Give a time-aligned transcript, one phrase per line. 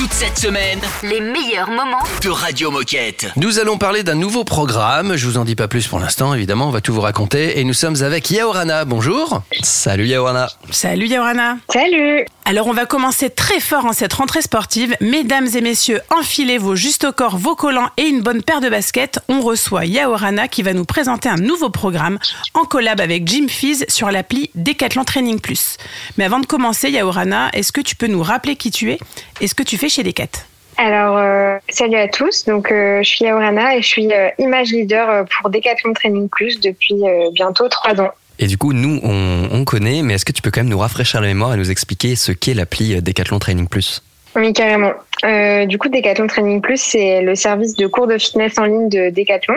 [0.00, 3.26] Toute cette semaine, Les meilleurs moments de Radio Moquette.
[3.36, 5.14] Nous allons parler d'un nouveau programme.
[5.14, 7.60] Je vous en dis pas plus pour l'instant, évidemment, on va tout vous raconter.
[7.60, 8.86] Et nous sommes avec Yaorana.
[8.86, 9.42] Bonjour.
[9.62, 10.48] Salut Yaorana.
[10.70, 14.96] Salut Yaurana Salut Alors on va commencer très fort en cette rentrée sportive.
[15.02, 18.70] Mesdames et messieurs, enfilez vos justes au corps, vos collants et une bonne paire de
[18.70, 19.20] baskets.
[19.28, 22.18] On reçoit Yaorana qui va nous présenter un nouveau programme
[22.54, 25.76] en collab avec Jim Fizz sur l'appli Decathlon Training Plus.
[26.16, 28.98] Mais avant de commencer, Yaorana, est-ce que tu peux nous rappeler qui tu es?
[29.42, 30.28] Et ce que tu fais chez Decat
[30.76, 32.44] Alors, euh, salut à tous.
[32.44, 36.60] Donc, euh, je suis Yaurana et je suis euh, image leader pour Decathlon Training Plus
[36.60, 38.10] depuis euh, bientôt trois ans.
[38.38, 40.78] Et du coup, nous, on, on connaît, mais est-ce que tu peux quand même nous
[40.78, 44.02] rafraîchir la mémoire et nous expliquer ce qu'est l'appli Decathlon Training Plus?
[44.36, 44.92] Oui, carrément.
[45.24, 48.88] Euh, du coup, Decathlon Training Plus, c'est le service de cours de fitness en ligne
[48.88, 49.56] de Decathlon,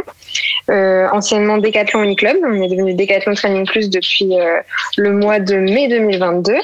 [0.69, 2.37] euh, anciennement Decathlon e-club.
[2.43, 4.59] On est devenu Decathlon Training Plus depuis euh,
[4.97, 6.55] le mois de mai 2022.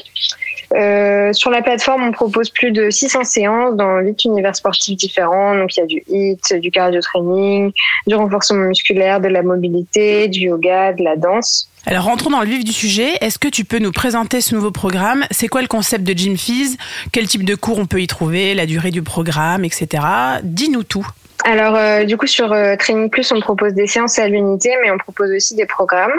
[0.75, 5.55] Euh, sur la plateforme, on propose plus de 600 séances dans 8 univers sportifs différents.
[5.55, 7.71] Donc, il y a du HIIT, du cardio training,
[8.07, 11.69] du renforcement musculaire, de la mobilité, du yoga, de la danse.
[11.85, 13.13] Alors rentrons dans le vif du sujet.
[13.21, 15.25] Est-ce que tu peux nous présenter ce nouveau programme?
[15.31, 16.77] C'est quoi le concept de Jim Fizz
[17.11, 18.53] Quel type de cours on peut y trouver?
[18.53, 20.03] La durée du programme, etc.
[20.43, 21.07] Dis-nous tout.
[21.45, 24.91] Alors, euh, du coup, sur euh, Training Plus, on propose des séances à l'unité, mais
[24.91, 26.11] on propose aussi des programmes.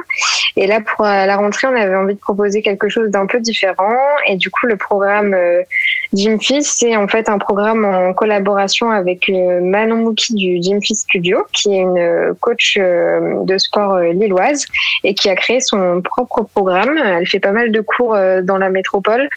[0.57, 3.97] Et là, pour la rentrée, on avait envie de proposer quelque chose d'un peu différent.
[4.27, 5.63] Et du coup, le programme euh,
[6.15, 11.01] Gym Fizz, c'est en fait un programme en collaboration avec Manon Mouki du Gym Fizz
[11.01, 14.67] Studio, qui est une coach de sport lilloise
[15.05, 16.99] et qui a créé son propre programme.
[16.99, 19.29] Elle fait pas mal de cours dans la métropole.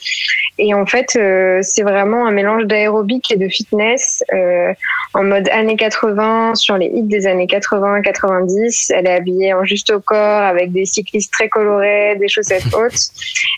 [0.58, 1.10] Et en fait,
[1.62, 4.24] c'est vraiment un mélange d'aérobic et de fitness
[5.14, 8.94] en mode années 80 sur les hits des années 80-90.
[8.96, 13.10] Elle est habillée en juste au corps avec des cyclistes très colorés, des chaussettes hautes.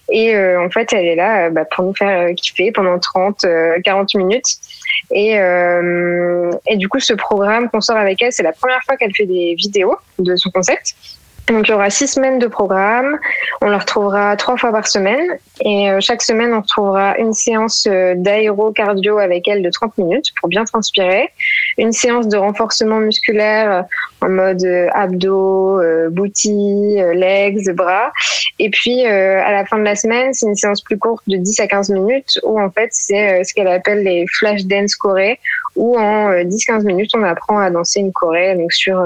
[0.10, 3.00] Et euh, en fait, elle est là euh, bah, pour nous faire euh, kiffer pendant
[3.00, 4.58] 30, euh, 40 minutes.
[5.12, 8.96] Et, euh, et du coup, ce programme qu'on sort avec elle, c'est la première fois
[8.98, 10.96] qu'elle fait des vidéos de son concept.
[11.48, 13.20] Donc il y aura six semaines de programme.
[13.62, 15.38] On la retrouvera trois fois par semaine.
[15.62, 20.34] Et euh, chaque semaine, on retrouvera une séance euh, d'aéro-cardio avec elle de 30 minutes
[20.40, 21.30] pour bien transpirer.
[21.78, 26.10] Une séance de renforcement musculaire euh, en mode abdos, euh,
[27.14, 28.12] legs, bras.
[28.58, 31.60] Et puis à la fin de la semaine, c'est une séance plus courte de 10
[31.60, 35.40] à 15 minutes où en fait c'est ce qu'elle appelle les flash dance corée
[35.76, 39.00] où en euh, 10-15 minutes on apprend à danser une choré donc sur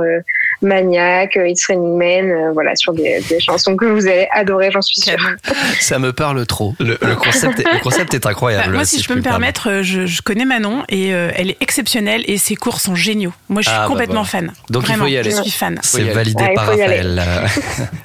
[0.62, 4.72] Maniac, euh, It's Raining Men, euh, voilà sur des, des chansons que vous allez adorer,
[4.72, 5.18] j'en suis sûre.
[5.80, 6.76] Ça me parle trop.
[6.80, 8.66] Le, le concept, est, le concept est incroyable.
[8.68, 11.50] Bah, moi, si, je peux me permettre, euh, je, je connais Manon et euh, elle
[11.50, 13.34] est exceptionnelle et ses cours sont géniaux.
[13.48, 14.48] Moi, je suis Ah, bah, complètement voilà.
[14.48, 14.54] fan.
[14.70, 15.32] Donc, il faut Vraiment, y aller.
[15.32, 15.80] Je suis fan.
[15.82, 16.68] C'est validé par.
[16.68, 17.24] Raphaël.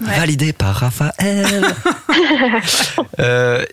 [0.00, 1.47] Validé par Raphaël.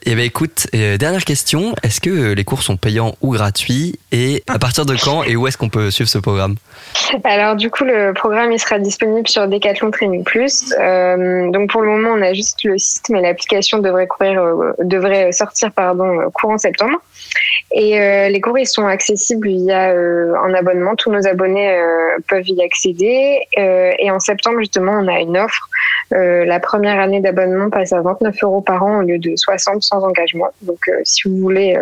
[0.06, 1.76] et ben écoute, euh, dernière question.
[1.84, 5.48] Est-ce que les cours sont payants ou gratuits Et à partir de quand et où
[5.48, 6.56] est-ce qu'on peut suivre ce programme?
[7.24, 10.74] Alors du coup, le programme il sera disponible sur Decathlon Training Plus.
[10.80, 14.74] Euh, donc pour le moment, on a juste le site, mais l'application devrait courir, euh,
[14.80, 17.00] devrait sortir pardon euh, courant septembre.
[17.74, 17.98] Et
[18.30, 20.96] les cours ils sont accessibles via un abonnement.
[20.98, 21.80] Tous nos abonnés
[22.28, 23.48] peuvent y accéder.
[23.56, 25.70] Et en septembre justement, on a une offre.
[26.12, 30.04] La première année d'abonnement passe à 29 euros par an au lieu de 60 sans
[30.04, 30.50] engagement.
[30.64, 31.78] Donc si vous voulez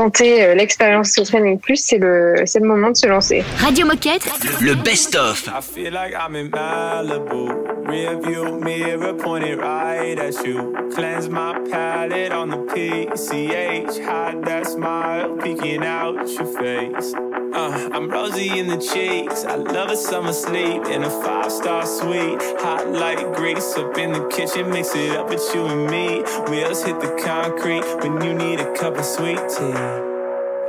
[0.00, 3.44] tenter euh, l'expérience de Training Plus, c'est le c'est le moment de se lancer.
[3.58, 4.26] Radio Moquette
[4.62, 5.46] Le best-of.
[5.46, 7.70] I feel like I'm in Malibu.
[7.84, 10.90] Rearview mirror pointed right at you.
[10.94, 14.02] Cleanse my palate on the PCH.
[14.02, 17.12] Hide that smile peeking out your face.
[17.52, 19.44] Uh, I'm rosy in the cheeks.
[19.44, 22.40] I love a summer sleep in a five star suite.
[22.60, 24.70] Hot like grease up in the kitchen.
[24.70, 26.22] Mix it up with you and me.
[26.48, 29.89] Wheels hit the concrete when you need a cup of sweet tea.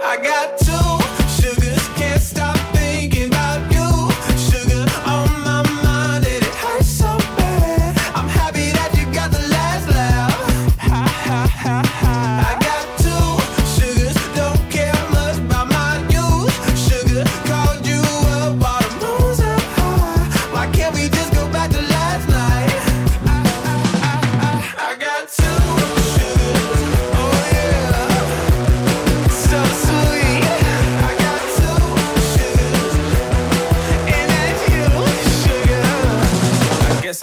[0.03, 1.00] I got two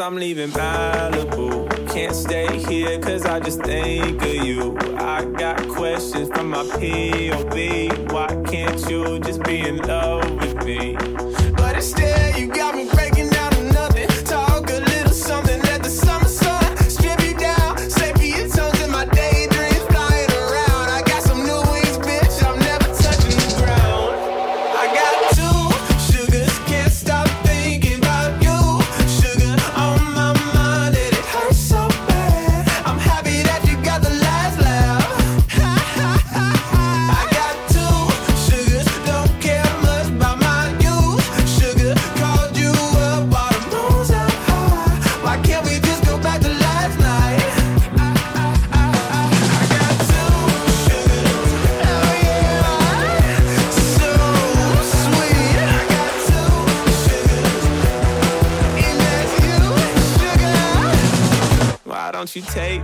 [0.08, 1.68] I'm leaving Malibu.
[1.92, 4.74] Can't stay here cause I just think of you.
[4.96, 7.27] I got questions from my peers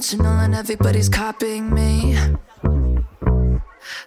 [0.00, 2.16] original and everybody's copying me.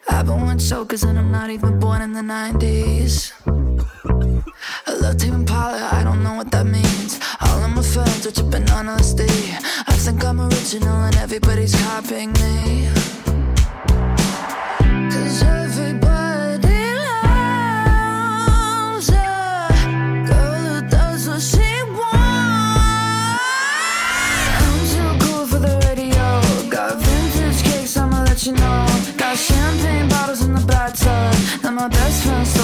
[0.10, 3.32] I've been one chokers and I'm not even born in the 90s.
[4.88, 7.20] I love Tim Impala, I don't know what that means.
[7.42, 9.30] All of my friends are tripping on LSD.
[9.88, 12.90] I think I'm original and everybody's copying me.
[15.14, 15.63] Cause I
[31.84, 32.63] my best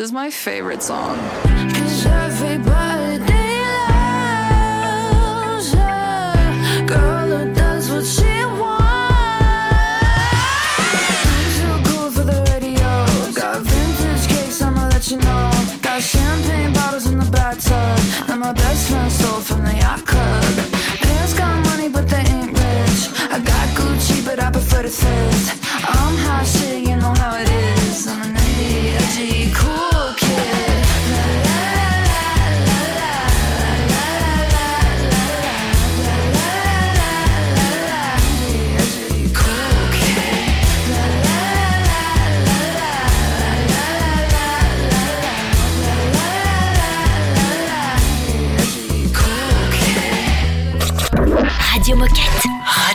[0.00, 1.18] This is my favorite song.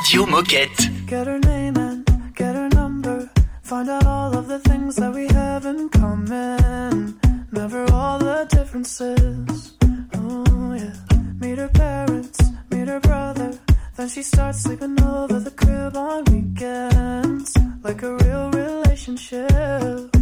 [0.06, 1.08] Radio Moquette.
[1.08, 3.28] Get her name and get her number.
[3.64, 7.20] Find out all of the things that we have in common.
[7.52, 9.74] Never all the differences.
[10.14, 10.94] Oh, yeah.
[11.40, 13.58] Meet her parents, meet her brother.
[13.96, 17.58] Then she starts sleeping over the crib on weekends.
[17.82, 20.15] Like a real relationship.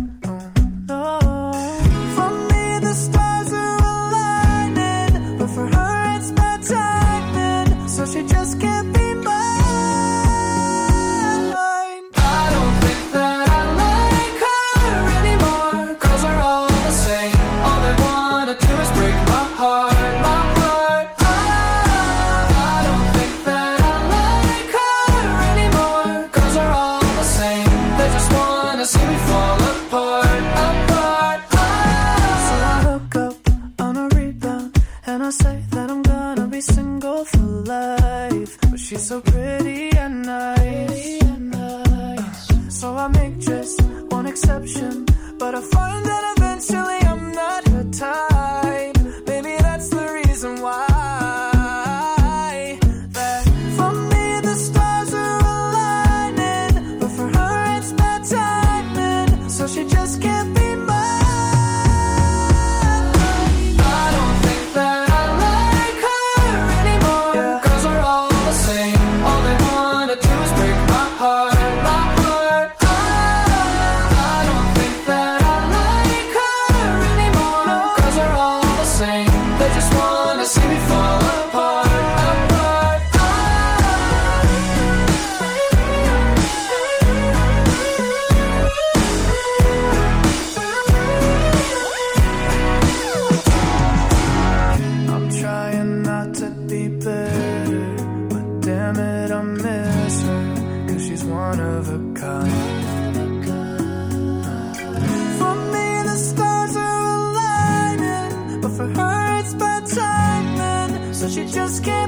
[111.54, 112.03] Just can't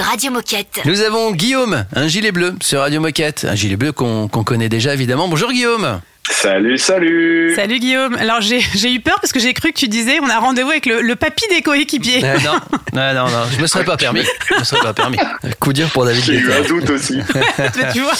[0.00, 0.80] De Radio Moquette.
[0.86, 3.44] Nous avons Guillaume, un gilet bleu sur Radio Moquette.
[3.46, 5.28] Un gilet bleu qu'on connaît déjà évidemment.
[5.28, 6.00] Bonjour Guillaume.
[6.30, 8.14] Salut, salut Salut Guillaume.
[8.14, 10.86] Alors j'ai eu peur parce que j'ai cru que tu disais on a rendez-vous avec
[10.86, 12.24] le, le papy des coéquipiers.
[12.24, 12.54] Euh, non,
[12.94, 14.22] non, non, non, je me serais pas permis.
[14.48, 15.18] Je me serais pas permis.
[15.60, 17.18] Coup dur pour David J'ai eu un doute aussi.
[17.92, 18.14] tu vois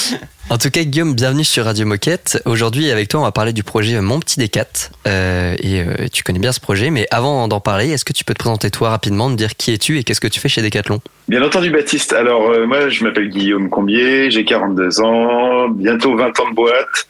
[0.53, 2.43] En tout cas, Guillaume, bienvenue sur Radio Moquette.
[2.45, 4.67] Aujourd'hui, avec toi, on va parler du projet Mon Petit Décat.
[5.07, 8.25] Euh, et euh, tu connais bien ce projet, mais avant d'en parler, est-ce que tu
[8.25, 10.61] peux te présenter toi rapidement, me dire qui es-tu et qu'est-ce que tu fais chez
[10.61, 11.01] Decathlon?
[11.29, 12.13] Bien entendu, Baptiste.
[12.13, 17.07] Alors, euh, moi, je m'appelle Guillaume Combier, j'ai 42 ans, bientôt 20 ans de boîte.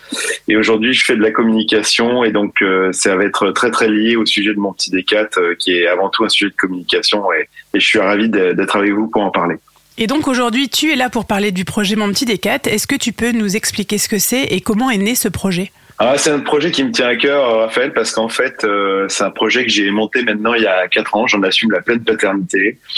[0.47, 2.25] Et aujourd'hui, je fais de la communication.
[2.25, 5.27] Et donc, euh, ça va être très, très lié au sujet de mon petit décat,
[5.59, 7.33] qui est avant tout un sujet de communication.
[7.33, 9.57] Et, et je suis ravi d'être avec vous pour en parler.
[10.03, 12.61] Et donc aujourd'hui tu es là pour parler du projet Mon Petit Décat.
[12.65, 15.73] Est-ce que tu peux nous expliquer ce que c'est et comment est né ce projet?
[15.99, 19.05] Ah, c'est un projet qui me tient à cœur, euh, Raphaël, parce qu'en fait, euh,
[19.09, 21.27] c'est un projet que j'ai monté maintenant il y a quatre ans.
[21.27, 22.79] J'en assume la pleine paternité.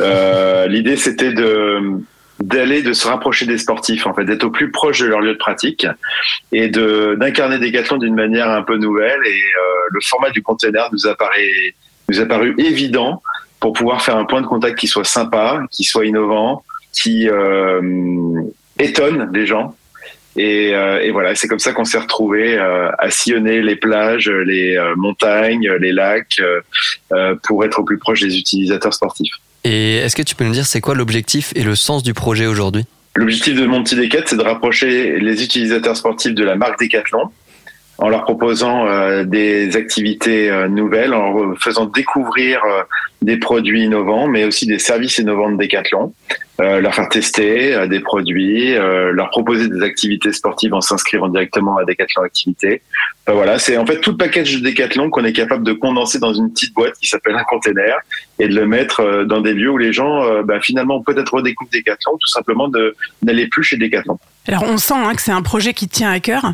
[0.00, 2.00] Euh, L'idée, c'était de
[2.40, 5.32] d'aller de se rapprocher des sportifs en fait d'être au plus proche de leur lieu
[5.32, 5.86] de pratique
[6.52, 10.88] et de d'incarner Decathlon d'une manière un peu nouvelle et euh, le format du container
[10.92, 11.74] nous apparaît
[12.08, 13.22] nous a paru évident
[13.60, 16.62] pour pouvoir faire un point de contact qui soit sympa qui soit innovant
[17.00, 18.42] qui euh,
[18.78, 19.76] étonne les gens.
[20.38, 24.28] Et, euh, et voilà, c'est comme ça qu'on s'est retrouvé euh, à sillonner les plages,
[24.28, 26.40] les montagnes, les lacs,
[27.44, 29.32] pour être au plus proche des utilisateurs sportifs.
[29.64, 32.46] Et est-ce que tu peux nous dire c'est quoi l'objectif et le sens du projet
[32.46, 32.84] aujourd'hui?
[33.14, 33.96] L'objectif de mon petit
[34.26, 37.30] c'est de rapprocher les utilisateurs sportifs de la marque Decathlon
[37.98, 42.82] en leur proposant euh, des activités euh, nouvelles, en faisant découvrir euh,
[43.22, 46.12] des produits innovants, mais aussi des services innovants de Decathlon,
[46.60, 51.28] euh, leur faire tester euh, des produits, euh, leur proposer des activités sportives en s'inscrivant
[51.28, 52.82] directement à Decathlon Activités.
[53.28, 56.32] Voilà, c'est en fait tout le package de Decathlon qu'on est capable de condenser dans
[56.32, 57.96] une petite boîte qui s'appelle un container
[58.38, 62.12] et de le mettre dans des lieux où les gens, bah, finalement, peut-être redécouvrent Decathlon,
[62.12, 64.16] tout simplement de n'aller plus chez Decathlon.
[64.46, 66.52] Alors on sent hein, que c'est un projet qui tient à cœur.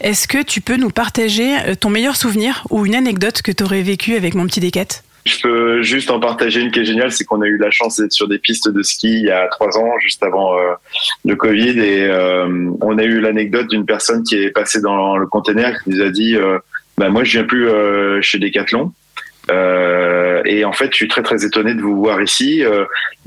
[0.00, 3.64] Est-ce que tu peux nous partager euh, ton meilleur souvenir ou une anecdote que tu
[3.64, 7.10] aurais vécue avec Mon Petit Décat Je peux juste en partager une qui est géniale,
[7.10, 9.48] c'est qu'on a eu la chance d'être sur des pistes de ski il y a
[9.48, 10.74] trois ans, juste avant euh,
[11.24, 15.26] le Covid, et euh, on a eu l'anecdote d'une personne qui est passée dans le
[15.26, 16.60] container qui nous a dit euh,
[16.96, 17.68] bah, moi je viens plus
[18.22, 18.92] chez Decathlon.
[20.44, 22.62] Et en fait, je suis très très étonné de vous voir ici.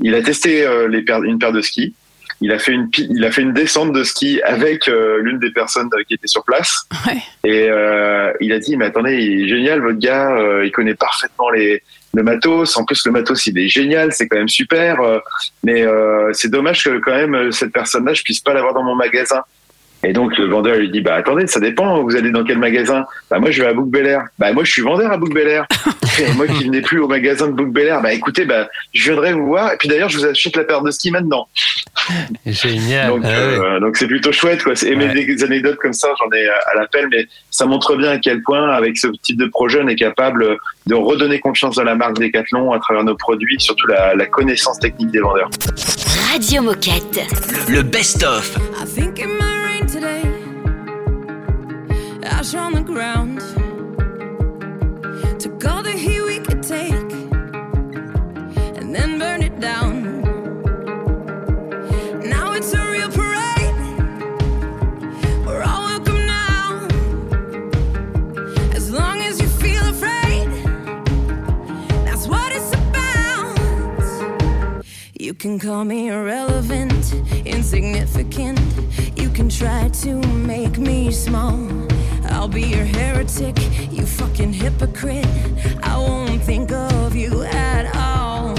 [0.00, 1.94] Il a testé une paire de skis.
[2.42, 5.52] Il a fait une il a fait une descente de ski avec euh, l'une des
[5.52, 6.86] personnes euh, qui était sur place.
[7.06, 7.18] Ouais.
[7.44, 10.94] Et euh, il a dit mais attendez, il est génial votre gars, euh, il connaît
[10.94, 11.82] parfaitement les
[12.14, 12.76] le matos.
[12.76, 14.98] En plus le matos il est génial, c'est quand même super.
[15.62, 15.86] mais
[16.32, 19.42] c'est dommage que quand même cette personne-là je puisse pas l'avoir dans mon magasin.
[20.04, 23.06] Et donc le vendeur lui dit bah attendez ça dépend vous allez dans quel magasin?
[23.30, 25.32] Bah moi je vais à Bouc Bel Air bah moi je suis vendeur à Bouc
[25.32, 25.66] Bel Air
[26.36, 29.32] moi qui venais plus au magasin de Book Bel Air, bah écoutez, bah je viendrai
[29.32, 29.72] vous voir.
[29.72, 31.48] Et puis d'ailleurs, je vous achète la paire de ski maintenant.
[32.46, 33.08] Génial.
[33.08, 33.34] Donc, Ah ouais.
[33.34, 34.72] euh, donc c'est plutôt chouette, quoi.
[34.84, 35.24] Et Ouais.
[35.24, 38.70] des anecdotes comme ça, j'en ai à l'appel, mais ça montre bien à quel point,
[38.70, 42.72] avec ce type de projet, on est capable de redonner confiance à la marque Decathlon
[42.72, 45.50] à travers nos produits, surtout la, la connaissance technique des vendeurs.
[46.32, 47.20] Radio Moquette.
[47.68, 48.56] Le best-of.
[48.80, 50.22] I think it might rain today.
[52.24, 53.31] Ash on the ground.
[55.64, 56.92] All the heat we could take
[58.78, 60.22] and then burn it down.
[62.20, 63.76] Now it's a real parade.
[65.46, 66.88] We're all welcome now.
[68.74, 70.48] As long as you feel afraid,
[72.04, 73.56] that's what it's about.
[75.14, 77.14] You can call me irrelevant,
[77.46, 78.60] insignificant.
[79.16, 80.14] You can try to
[80.52, 81.56] make me small.
[82.24, 83.56] I'll be your heretic,
[83.90, 85.26] you fucking hypocrite.
[85.82, 88.56] I won't think of you at all.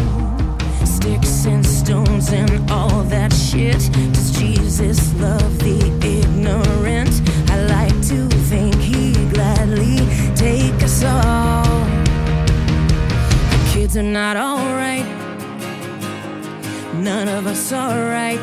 [0.86, 3.90] Sticks and stones and all that shit.
[4.14, 7.22] Does Jesus love the ignorant?
[7.50, 9.98] I like to think he gladly
[10.36, 11.64] take us all.
[13.52, 15.06] The kids are not alright.
[16.96, 18.40] None of us are right.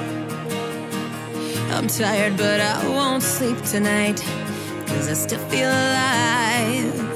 [1.72, 4.20] I'm tired, but I won't sleep tonight.
[5.00, 7.09] Cause I still feel alive.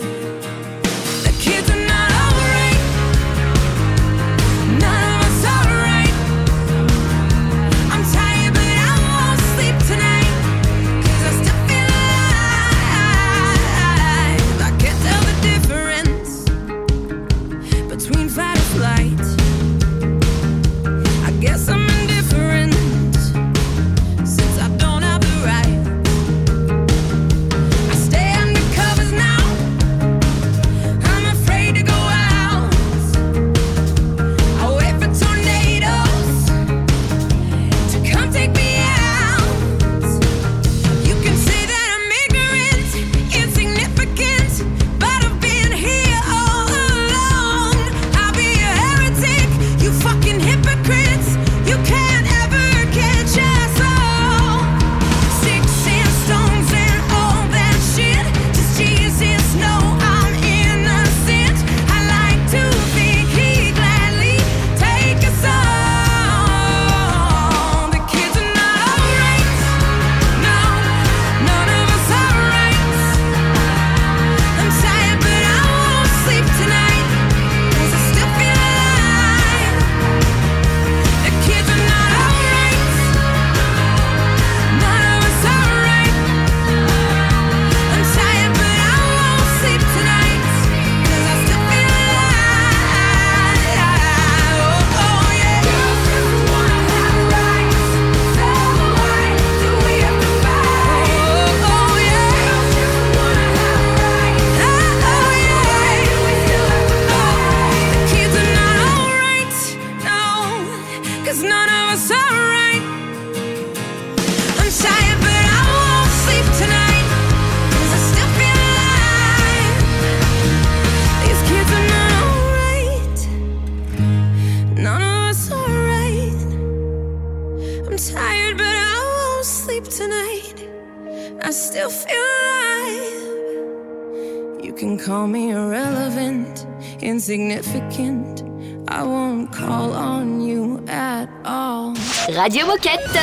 [134.85, 136.67] Can call me irrelevant,
[137.01, 138.43] insignificant.
[138.89, 141.95] I won't call on you at all.
[142.29, 143.17] Radio Moquette.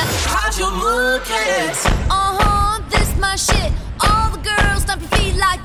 [2.10, 3.72] Uh-huh, this my shit.
[4.00, 5.61] All the girls stomp your feet like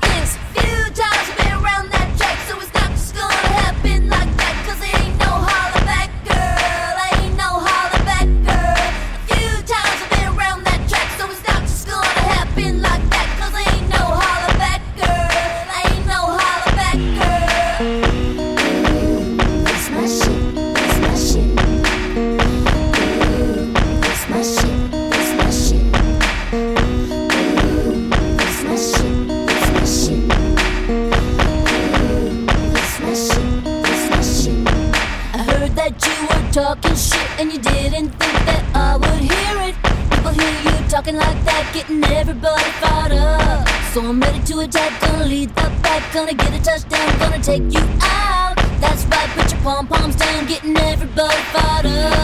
[44.58, 48.56] Attack, gonna lead the pack, gonna get a touchdown, gonna take you out.
[48.80, 52.17] That's right, put your pom poms down, getting everybody fired up.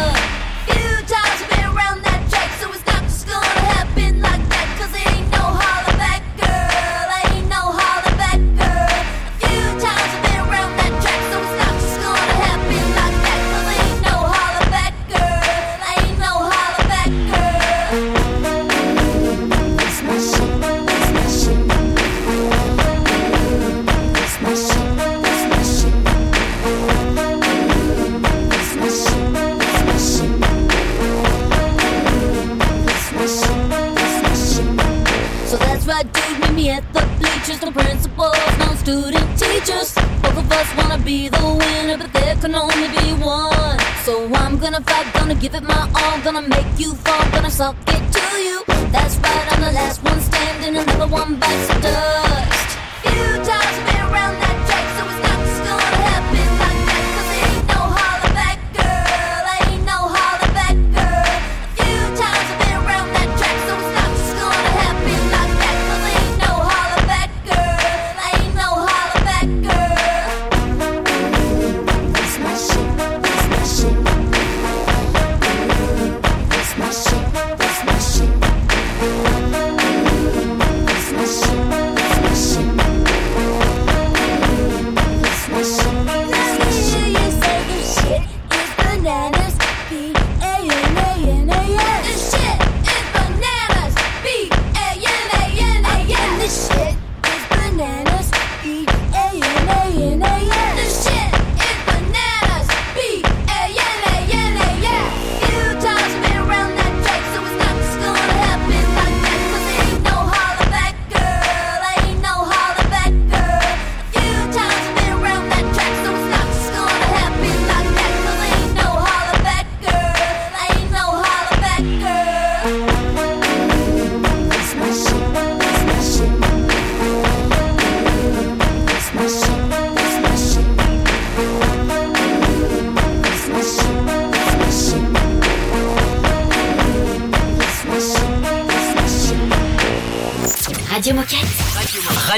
[46.35, 48.64] gonna make you fall, gonna suck it to you.
[48.90, 52.79] That's right, I'm the last one standing, another one bites the dust.
[53.03, 54.44] Few times I've been around.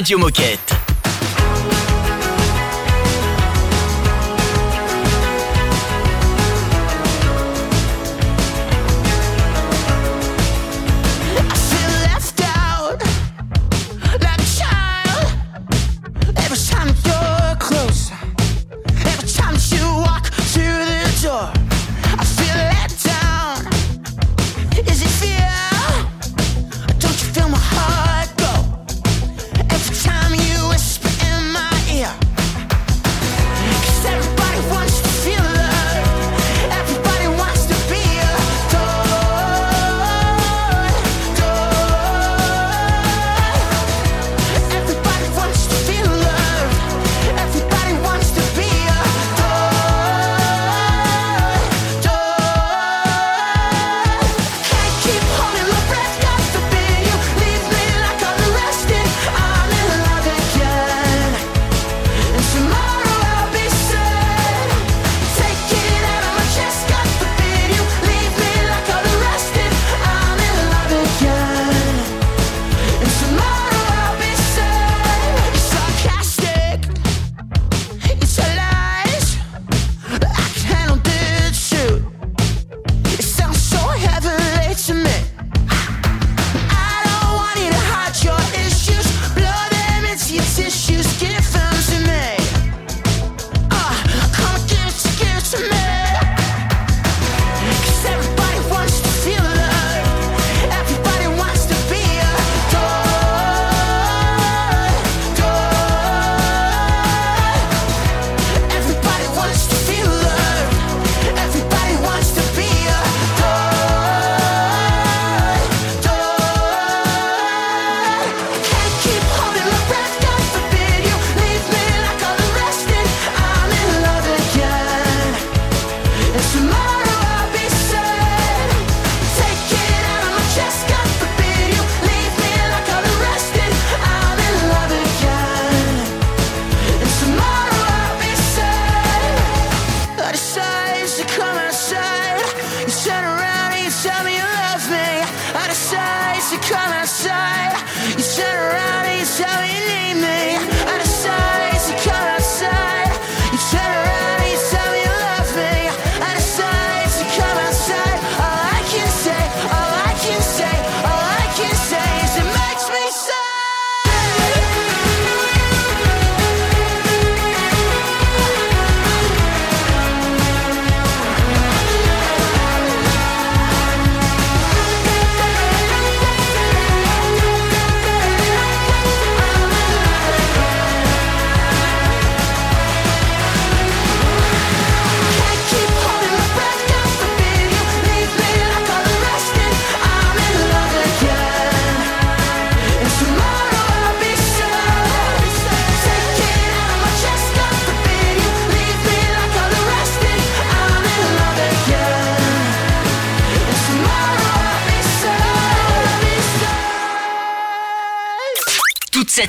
[0.07, 0.76] Radio Moquette.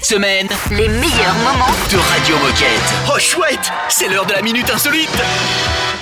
[0.08, 2.94] Semaine, Les meilleurs moments de Radio Moquette.
[3.14, 5.10] Oh chouette, c'est l'heure de la minute insolite.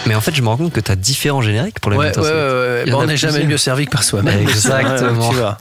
[0.06, 2.18] Mais en fait, je me rends compte que t'as différents génériques pour les Ouais, minutes
[2.20, 2.86] ouais, ouais, insolites.
[2.86, 2.92] ouais.
[2.92, 4.40] Bon, on n'est jamais mieux servi que par soi-même.
[4.42, 5.30] Exactement.
[5.30, 5.58] Tu vois.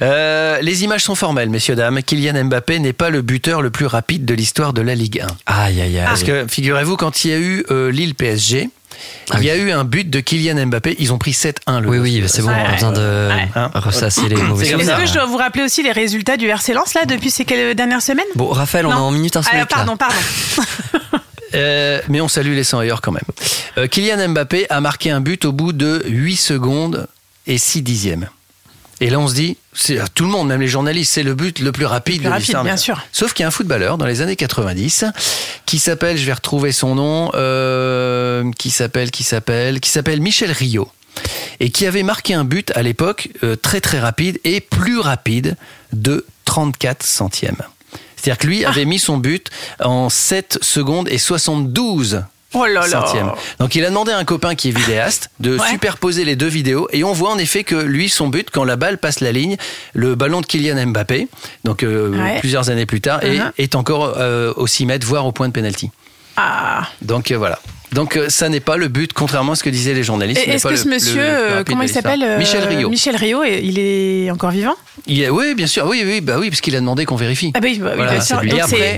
[0.00, 2.00] Euh, les images sont formelles, messieurs, dames.
[2.02, 5.26] Kylian Mbappé n'est pas le buteur le plus rapide de l'histoire de la Ligue 1.
[5.44, 6.04] Aïe, aïe, aïe.
[6.06, 8.14] Parce que figurez-vous, quand il y a eu euh, Lille
[9.30, 9.60] Ah il y a oui.
[9.60, 10.96] eu un but de Kylian Mbappé.
[10.98, 12.54] Ils ont pris 7-1 le Oui, oui, c'est bon, Ouais.
[12.64, 15.82] on a besoin de Hein ressasser les mauvais Est-ce que je dois vous rappeler aussi
[15.82, 18.94] les résultats du RC Lens là depuis ces quelques dernières semaines Bon, Raphaël, on est
[18.94, 19.60] en minute insolite.
[19.62, 20.16] Ah, pardon, pardon.
[21.54, 23.22] Euh, mais on salue les 100 ailleurs quand même.
[23.78, 27.06] Euh, Kylian Mbappé a marqué un but au bout de 8 secondes
[27.46, 28.28] et 6 dixièmes.
[29.04, 31.58] Et là, on se dit, c'est tout le monde, même les journalistes, c'est le but
[31.58, 32.64] le plus rapide plus de rapide, l'histoire.
[32.64, 33.02] bien sûr.
[33.12, 35.04] Sauf qu'il y a un footballeur dans les années 90
[35.66, 40.50] qui s'appelle, je vais retrouver son nom, euh, qui s'appelle, qui s'appelle, qui s'appelle Michel
[40.50, 40.90] Rio
[41.60, 45.58] et qui avait marqué un but à l'époque euh, très très rapide et plus rapide
[45.92, 47.60] de 34 centièmes.
[48.16, 52.22] C'est-à-dire que lui avait mis son but en 7 secondes et 72
[52.54, 52.86] Oh là là.
[52.88, 53.32] centièmes.
[53.58, 55.68] Donc il a demandé à un copain qui est vidéaste de Ouais.
[55.70, 58.76] superposer les deux vidéos et on voit en effet que lui son but quand la
[58.76, 59.56] balle passe la ligne,
[59.92, 61.28] le ballon de Kylian Mbappé,
[61.64, 62.38] donc euh, Ouais.
[62.40, 63.50] plusieurs années plus tard, est- Uh-huh.
[63.58, 65.90] est, encore euh, au 6 mètres voire au point de pénalty.
[66.36, 66.88] Ah.
[67.02, 67.58] Donc euh, voilà.
[67.94, 70.42] Donc euh, ça n'est pas le but, contrairement à ce que disaient les journalistes.
[70.46, 72.90] Est-ce que ce le- monsieur, le euh, comment il s'appelle euh, Michel Rio.
[72.90, 74.74] Michel Rio, il est encore vivant?
[75.06, 75.86] Il est- oui, bien sûr.
[75.86, 77.52] Oui, oui, bah oui, parce qu'il a demandé qu'on vérifie.
[77.54, 78.40] Ah bah oui, bah Voilà, bien c'est sûr.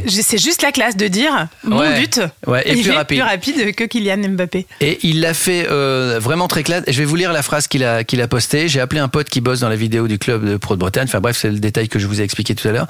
[0.08, 2.00] c'est c'est juste la classe de dire mon Ouais.
[2.00, 3.18] but Ouais, et il plus est rapide.
[3.18, 4.66] plus rapide que Kylian Mbappé.
[4.80, 6.82] Et il l'a fait euh, vraiment très clair.
[6.86, 8.68] Je vais vous lire la phrase qu'il a, qu'il a postée.
[8.68, 11.04] J'ai appelé un pote qui bosse dans la vidéo du club de Pro de Bretagne.
[11.08, 12.86] Enfin bref, c'est le détail que je vous ai expliqué tout à l'heure.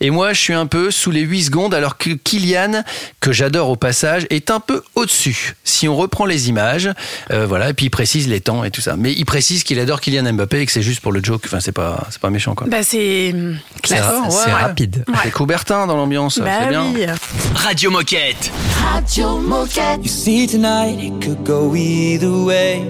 [0.00, 2.82] Et moi, je suis un peu sous les 8 secondes, alors que Kylian,
[3.20, 5.49] que j'adore au passage, est un peu au-dessus.
[5.64, 6.90] Si on reprend les images,
[7.30, 8.96] euh, voilà, et puis il précise les temps et tout ça.
[8.96, 11.42] Mais il précise qu'il adore Kylian Mbappé et que c'est juste pour le joke.
[11.46, 12.66] Enfin, c'est pas, c'est pas méchant, quoi.
[12.68, 14.00] Bah c'est hum, C'est classe.
[14.06, 14.52] ra- Ouais, c'est ouais.
[14.52, 15.04] rapide.
[15.22, 16.84] C'est Coubertin dans l'ambiance, Bah c'est bien.
[16.94, 17.06] oui.
[17.54, 18.50] Radio Moquette.
[18.92, 20.00] Radio Moquette.
[20.02, 22.82] You see tonight it could go either way.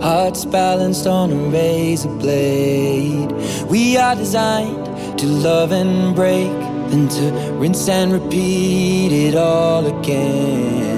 [0.00, 3.32] Hearts balanced on a razor blade.
[3.68, 4.86] We are designed
[5.18, 6.50] to love and break,
[6.90, 10.97] then to rinse and repeat it all again.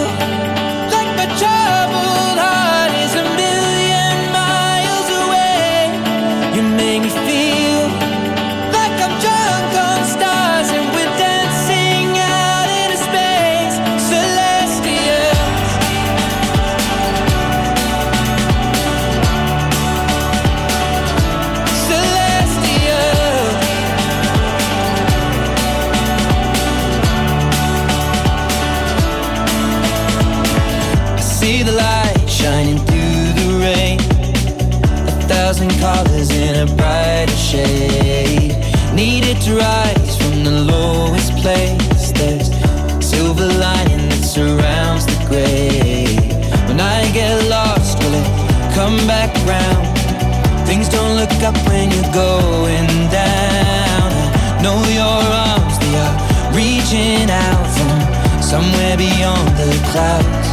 [50.71, 54.09] Things don't look up when you're going down.
[54.57, 56.15] I know your arms, they are
[56.55, 60.47] reaching out from somewhere beyond the clouds.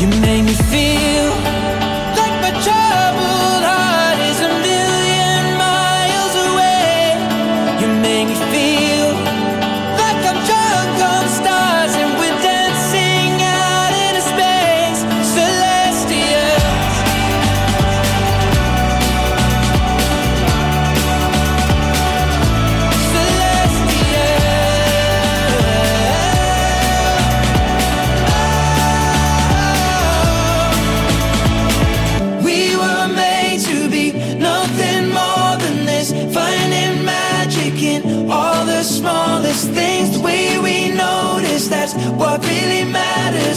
[0.00, 1.51] You make me feel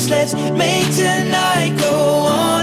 [0.09, 2.54] Let's make tonight go on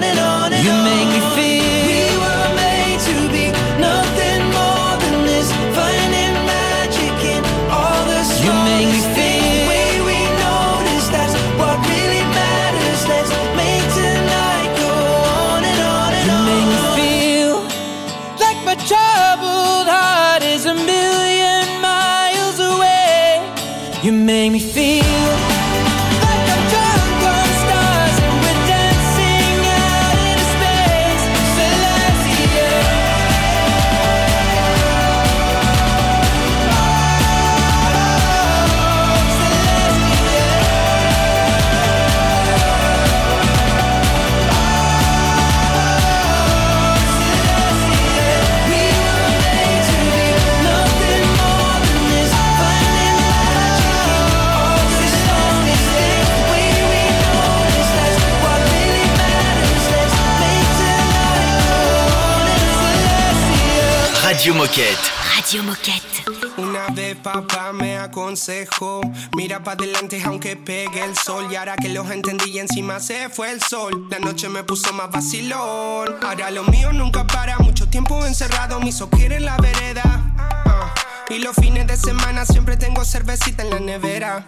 [64.72, 65.12] Moquette.
[65.37, 66.24] Radio Moquette.
[66.56, 69.02] Una vez papá me aconsejó,
[69.37, 71.46] mira para adelante aunque pegue el sol.
[71.50, 74.90] Y ahora que los entendí y encima se fue el sol, la noche me puso
[74.94, 76.16] más vacilón.
[76.22, 80.04] Ahora lo mío nunca para, mucho tiempo encerrado, mis ojos quieren la vereda.
[80.38, 80.94] Ah,
[81.28, 84.46] Y los fines de semana siempre tengo cervecita en la nevera.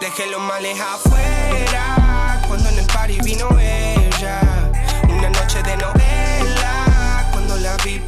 [0.00, 3.99] Dejé los males afuera, cuando en el party vino ella.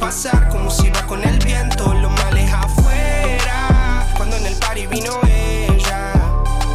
[0.03, 1.93] Pasar como si iba con el viento.
[1.93, 6.11] Los males afuera, cuando en el party vino ella.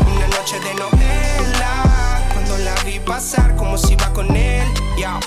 [0.00, 4.66] Una noche de novela, cuando la vi pasar como si iba con él.
[4.96, 5.20] Yeah.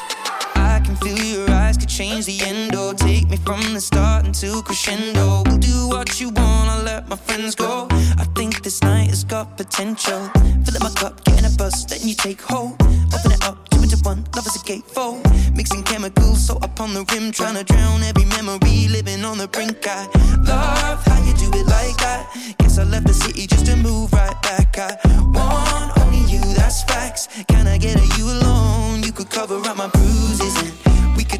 [0.55, 1.50] I can feel could
[1.91, 2.93] change the endo.
[2.93, 5.43] Take me from the start into crescendo.
[5.45, 7.87] We'll do what you want, I'll let my friends go.
[8.17, 10.21] I think this night has got potential.
[10.63, 12.81] Fill up my cup, get in a bus, then you take hold.
[13.13, 15.19] Open it up, two into one, love is a gatefold.
[15.53, 19.49] Mixing chemicals, so up on the rim, trying to drown every memory, living on the
[19.49, 19.85] brink.
[19.85, 20.07] I
[20.47, 22.55] love how you do it like that.
[22.59, 24.77] Guess I left the city just to move right back.
[24.77, 24.97] I
[25.35, 27.27] want only you, that's facts.
[27.49, 29.03] Can I get a you alone?
[29.03, 30.90] You could cover up my bruises and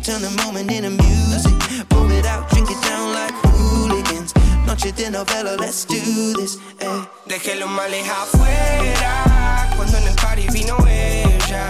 [0.01, 1.53] turn the moment into music.
[1.89, 4.33] Pour it out, drink it down like hooligans.
[4.65, 6.57] Noche de novela, let's do this.
[6.79, 7.05] Eh.
[7.27, 11.67] Dejé los males afuera cuando en el party vino ella.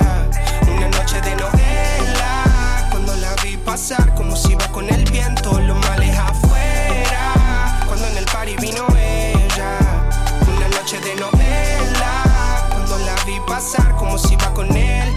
[0.62, 5.60] Una noche de novela cuando la vi pasar como si iba con el viento.
[5.60, 9.78] Los males afuera cuando en el party vino ella.
[10.56, 15.11] Una noche de novela cuando la vi pasar como si iba con él.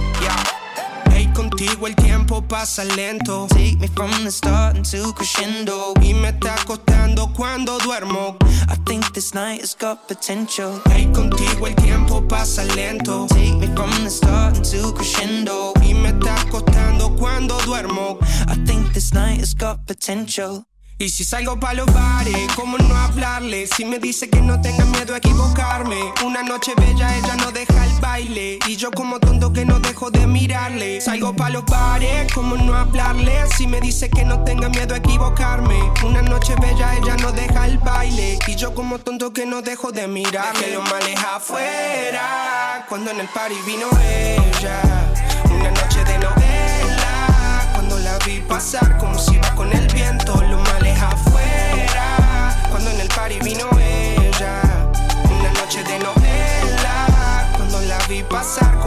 [1.64, 3.46] Contigo el tiempo pasa lento.
[3.48, 5.94] Take me from the start into crescendo.
[6.02, 8.36] Y me está costando cuando duermo.
[8.68, 10.82] I think this night has got potential.
[10.90, 13.26] Hey, contigo el tiempo pasa lento.
[13.28, 15.72] Take me from the start into crescendo.
[15.80, 18.18] Y me está costando cuando duermo.
[18.46, 20.66] I think this night has got potential.
[20.96, 23.66] Y si salgo pa' los bares, ¿cómo no hablarle?
[23.66, 25.96] Si me dice que no tenga miedo a equivocarme.
[26.24, 28.60] Una noche bella, ella no deja el baile.
[28.68, 31.00] Y yo como tonto que no dejo de mirarle.
[31.00, 33.44] Salgo pa' los bares, ¿cómo no hablarle?
[33.56, 35.76] Si me dice que no tenga miedo a equivocarme.
[36.04, 38.38] Una noche bella, ella no deja el baile.
[38.46, 40.64] Y yo como tonto que no dejo de mirarle.
[40.64, 45.33] Que los males afuera, cuando en el party vino ella.
[48.26, 50.34] Vi pasar como si iba con el viento.
[50.50, 54.62] Los males afuera, cuando en el party vino ella.
[55.38, 58.78] Una noche de novela, cuando la vi pasar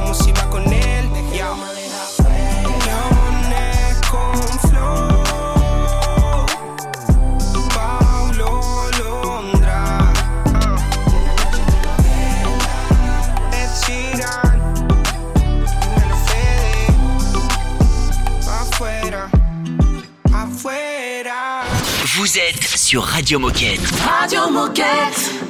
[22.88, 23.82] sur Radio Moquette.
[24.00, 25.47] Radio Moquette.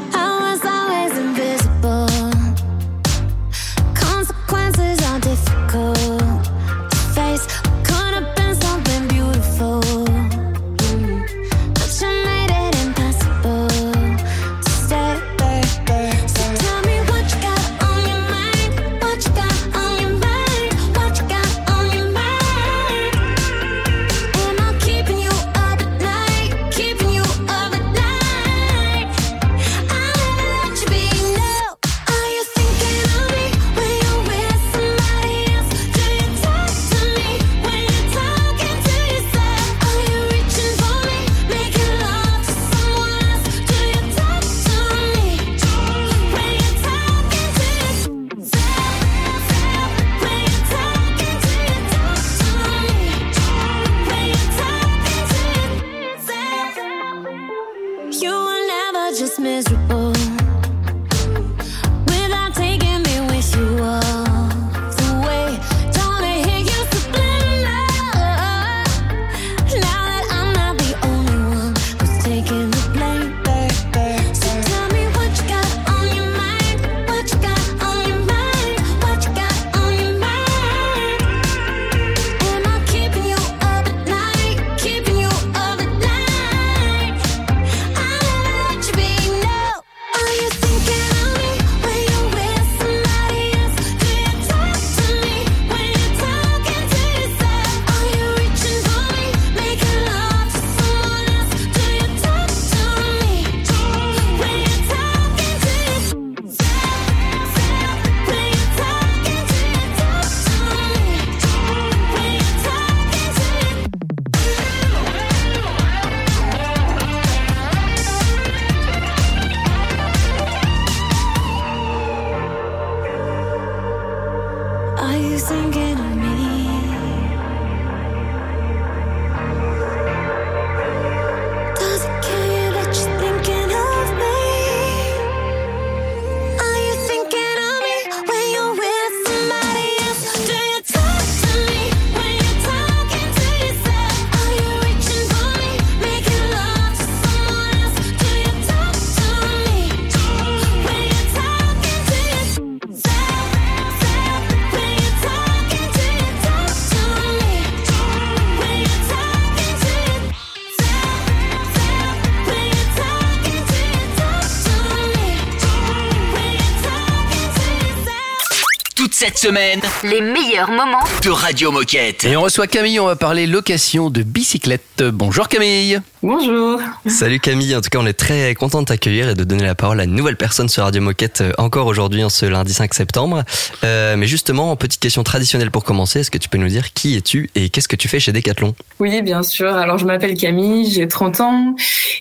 [169.38, 172.26] Semaine, Les meilleurs moments de Radio Moquette.
[172.26, 175.04] Et on reçoit Camille, on va parler location de bicyclette.
[175.04, 176.02] Bonjour Camille.
[176.30, 176.82] Bonjour.
[177.06, 179.76] Salut Camille, en tout cas on est très content de t'accueillir et de donner la
[179.76, 182.94] parole à une nouvelle personne sur Radio Moquette euh, encore aujourd'hui, en ce lundi 5
[182.94, 183.46] septembre.
[183.86, 187.16] Euh, mais justement, petite question traditionnelle pour commencer, est-ce que tu peux nous dire qui
[187.16, 188.76] es-tu et qu'est-ce que tu fais chez Decathlon?
[189.00, 189.74] Oui, bien sûr.
[189.74, 191.76] Alors, je m'appelle Camille, j'ai 30 ans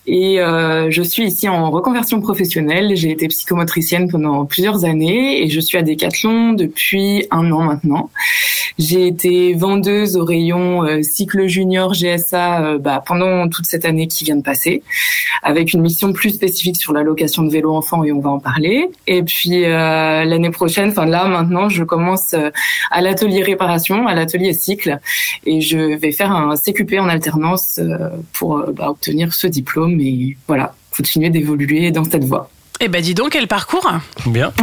[0.07, 2.95] et euh, je suis ici en reconversion professionnelle.
[2.95, 8.11] J'ai été psychomotricienne pendant plusieurs années et je suis à Decathlon depuis un an maintenant.
[8.79, 14.37] J'ai été vendeuse au rayon cycle junior GSA bah, pendant toute cette année qui vient
[14.37, 14.83] de passer,
[15.43, 18.39] avec une mission plus spécifique sur la location de vélos enfants et on va en
[18.39, 18.91] parler.
[19.07, 22.51] Et puis euh, l'année prochaine, enfin là maintenant, je commence euh,
[22.91, 24.99] à l'atelier réparation, à l'atelier cycle,
[25.45, 30.37] et je vais faire un CQP en alternance euh, pour bah, obtenir ce diplôme et
[30.47, 32.51] voilà, continuer d'évoluer dans cette voie.
[32.81, 33.91] Eh ben dis donc, quel parcours
[34.27, 34.53] Bien.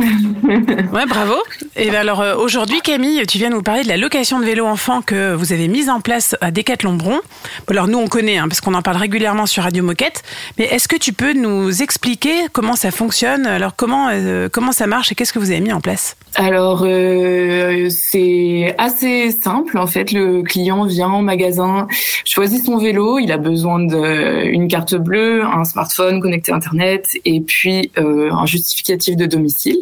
[0.94, 1.34] Ouais, bravo.
[1.76, 4.68] Et ben alors euh, aujourd'hui, Camille, tu viens nous parler de la location de vélos
[4.68, 7.20] enfants que vous avez mise en place à Decathlon Bron.
[7.68, 10.22] Bon, alors nous, on connaît, hein, parce qu'on en parle régulièrement sur Radio Moquette.
[10.60, 13.48] Mais est-ce que tu peux nous expliquer comment ça fonctionne?
[13.48, 16.16] Alors comment euh, comment ça marche et qu'est-ce que vous avez mis en place?
[16.36, 20.12] Alors euh, c'est assez simple en fait.
[20.12, 21.88] Le client vient en magasin,
[22.26, 27.42] choisit son vélo, il a besoin d'une carte bleue, un smartphone connecté à internet et
[27.42, 29.80] puis euh, un justificatif de domicile.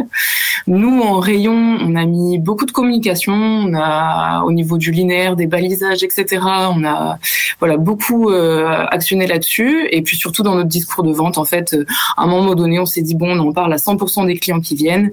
[0.67, 5.35] Nous en rayon, on a mis beaucoup de communication, on a au niveau du linéaire
[5.35, 6.39] des balisages, etc.
[6.75, 7.17] On a
[7.59, 11.73] voilà beaucoup euh, actionné là-dessus et puis surtout dans notre discours de vente en fait,
[11.73, 11.85] euh,
[12.17, 14.61] à un moment donné, on s'est dit bon, on en parle à 100% des clients
[14.61, 15.11] qui viennent,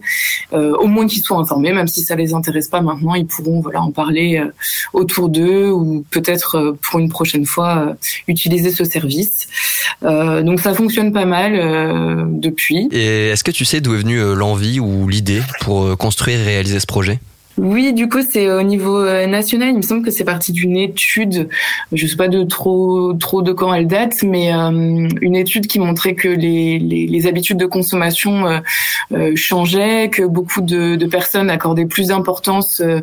[0.52, 3.60] euh, au moins qu'ils soient informés, même si ça les intéresse pas maintenant, ils pourront
[3.60, 4.52] voilà en parler euh,
[4.92, 7.94] autour d'eux ou peut-être euh, pour une prochaine fois euh,
[8.26, 9.48] utiliser ce service.
[10.02, 12.88] Euh, donc ça fonctionne pas mal euh, depuis.
[12.98, 16.40] Et est-ce que tu sais d'où est venue euh, l'envie ou l'idée pour euh, construire
[16.40, 17.20] et réaliser ce projet?
[17.58, 19.70] Oui, du coup, c'est au niveau euh, national.
[19.70, 21.48] Il me semble que c'est parti d'une étude.
[21.92, 25.80] Je sais pas de trop trop de quand elle date, mais euh, une étude qui
[25.80, 28.58] montrait que les, les, les habitudes de consommation euh,
[29.12, 33.00] euh, changeaient, que beaucoup de, de personnes accordaient plus d'importance euh,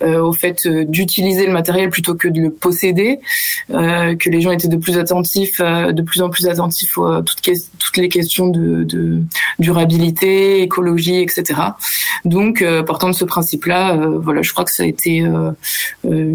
[0.00, 3.20] au fait d'utiliser le matériel plutôt que de le posséder,
[3.68, 7.42] que les gens étaient de plus attentifs, de plus en plus attentifs à toutes,
[7.78, 9.20] toutes les questions de, de
[9.58, 11.60] durabilité, écologie, etc.
[12.24, 15.50] Donc, partant de ce principe-là, voilà, je crois que ça a été euh,
[16.04, 16.34] euh,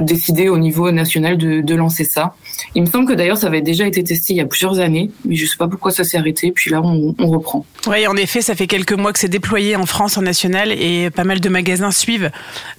[0.00, 2.34] décidé au niveau national de, de lancer ça.
[2.74, 5.10] Il me semble que d'ailleurs ça avait déjà été testé il y a plusieurs années,
[5.24, 6.52] mais je sais pas pourquoi ça s'est arrêté.
[6.52, 7.64] Puis là, on, on reprend.
[7.86, 11.10] Oui, en effet, ça fait quelques mois que c'est déployé en France, en national, et
[11.10, 12.30] pas mal de magasins suivent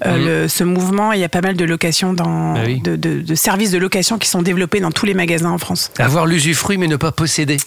[0.05, 0.25] euh, Mhm.
[0.25, 1.11] le- ce mouvement.
[1.13, 2.79] Il y a pas mal de locations dans, Ah oui.
[2.81, 5.91] de, de- de services de location qui sont développés dans tous les magasins en France.
[5.97, 7.57] Avoir l'usufruit mais ne pas posséder.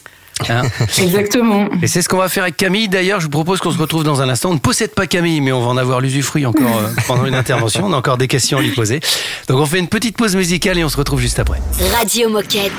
[0.49, 0.63] Hein
[0.99, 1.69] Exactement.
[1.83, 2.89] Et c'est ce qu'on va faire avec Camille.
[2.89, 4.51] D'ailleurs, je vous propose qu'on se retrouve dans un instant.
[4.51, 7.35] On ne possède pas Camille, mais on va en avoir l'usufruit encore euh, pendant une
[7.35, 7.87] intervention.
[7.87, 9.01] On a encore des questions à lui poser.
[9.49, 11.61] Donc on fait une petite pause musicale et on se retrouve juste après.
[11.97, 12.73] Radio Moquette.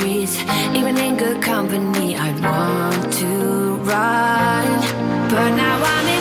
[0.00, 0.38] Streets,
[0.74, 4.66] even in good company, I want to run.
[5.28, 6.19] But now I'm embracing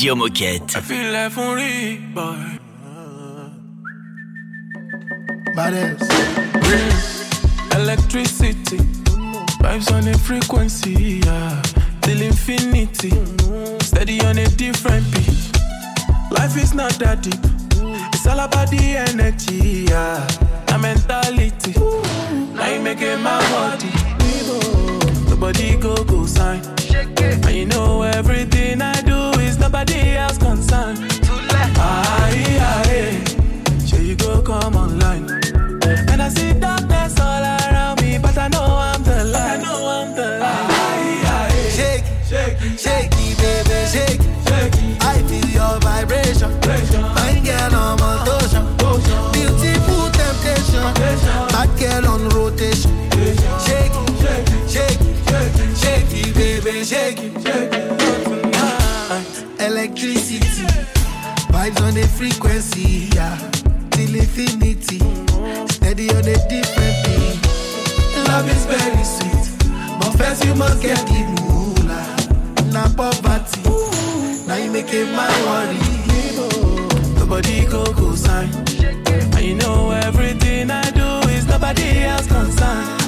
[0.00, 0.76] Radio Moquette.
[0.76, 2.58] I feel like only boy.
[5.54, 6.08] Badass.
[7.74, 8.78] Electricity,
[9.60, 11.60] vibes on a frequency, yeah.
[12.00, 13.10] Till infinity,
[13.82, 15.36] steady on a different beat.
[16.30, 17.34] Life is not that deep,
[18.14, 20.26] it's all about the energy, yeah.
[20.64, 21.74] The mentality,
[22.54, 23.92] now you making my body.
[25.28, 26.79] Nobody go go sign.
[27.02, 30.98] And you know everything I do is nobody else concerned.
[31.78, 35.24] Aye, aye, sure you go come online.
[36.10, 39.60] And I see darkness all around me, but I know I'm the light.
[39.60, 41.72] I know I'm the light.
[41.72, 45.02] Shake, shake, shake baby, shake it.
[45.02, 46.50] I feel your vibration.
[46.60, 47.96] Fine girl on.
[49.32, 50.84] Beautiful temptation.
[51.48, 52.79] Bad girl on rotation.
[56.72, 57.18] It.
[59.60, 60.66] Electricity,
[61.52, 63.36] vibes on the frequency, yeah.
[63.90, 64.98] Till infinity,
[65.74, 68.28] steady on a different beat.
[68.28, 69.68] Love is very sweet,
[69.98, 72.06] but first you must get the moolah.
[72.72, 73.62] Na poverty,
[74.46, 75.78] now you make it my worry.
[77.18, 78.48] Nobody go go sign.
[79.34, 82.99] And you know everything I do is nobody else concerned.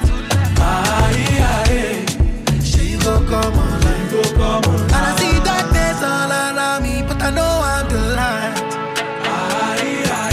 [3.35, 8.59] And I see darkness all around me, but I know I'm the light.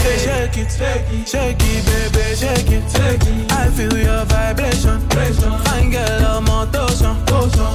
[0.03, 3.51] Shake it, shake it, shake it, baby, shake it, shake it.
[3.53, 6.41] I feel your vibration, fine girl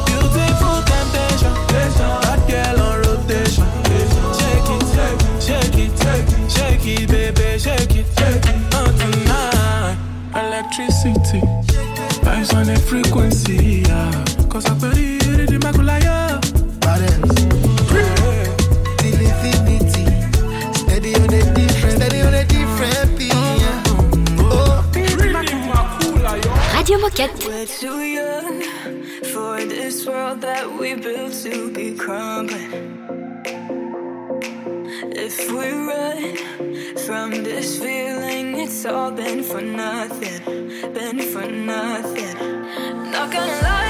[0.05, 3.65] beautiful temptation, bad girl on rotation.
[4.37, 8.75] Shake it, shake it, shake it, shake it, baby, shake it, shake it.
[8.75, 9.97] On tonight,
[10.35, 11.41] electricity,
[12.21, 14.34] vibes on a frequency, yeah.
[14.55, 16.41] Cause I believe it in my yeah.
[20.77, 23.33] Steady on a different, steady on a different beat.
[24.39, 24.87] Oh,
[26.73, 27.35] Radio Moquette.
[27.45, 28.63] We're too young
[29.33, 32.71] for this world that we built to be crumbling.
[35.17, 36.37] If we run
[36.99, 42.37] from this feeling, it's all been for nothing, been for nothing.
[43.11, 43.84] Not gonna lie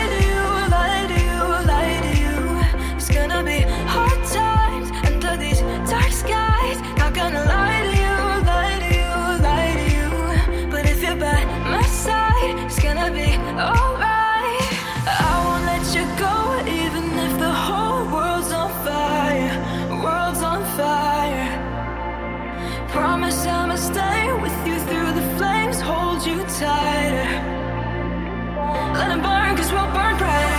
[7.33, 8.17] lie to you,
[8.51, 9.15] lie to you,
[9.47, 10.71] lie to you.
[10.71, 11.45] But if you're by
[11.75, 13.31] my side, it's gonna be
[13.69, 14.73] alright.
[15.07, 16.35] I won't let you go,
[16.83, 19.55] even if the whole world's on fire.
[20.05, 21.49] World's on fire.
[22.89, 27.29] Promise I'ma stay with you through the flames, hold you tighter.
[28.99, 30.54] Let 'em burn, cause we'll burn brighter.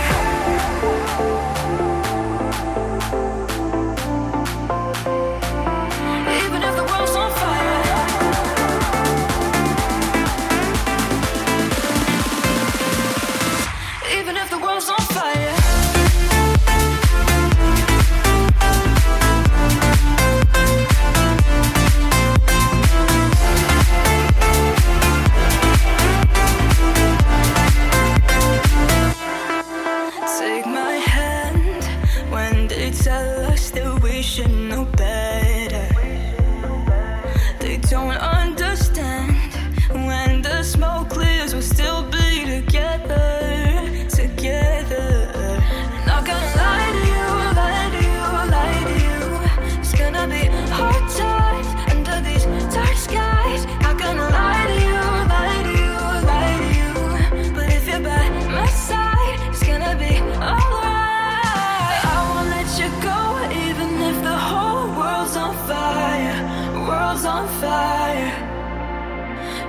[67.60, 68.32] Fire.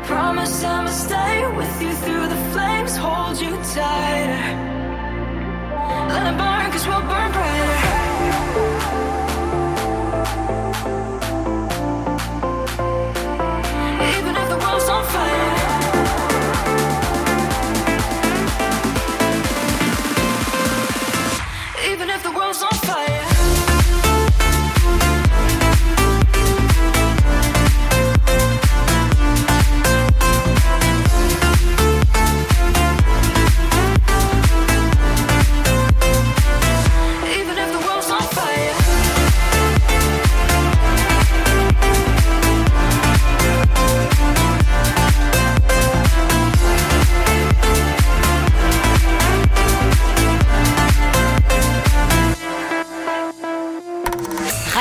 [0.05, 4.45] Promise I'ma stay with you through the flames, hold you tighter.
[6.11, 7.56] Let it burn, cause we'll burn brighter.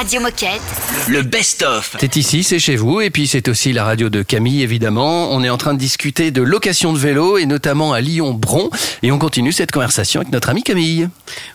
[0.06, 0.60] Radio Moquette.
[1.08, 1.96] Le best-of.
[1.98, 5.32] C'est ici, c'est chez vous, et puis c'est aussi la radio de Camille, évidemment.
[5.32, 8.70] On est en train de discuter de location de vélo, et notamment à Lyon-Bron,
[9.02, 11.08] et on continue cette conversation avec notre amie Camille.